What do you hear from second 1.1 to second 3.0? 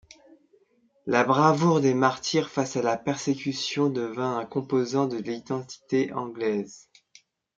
bravoure des martyrs face à la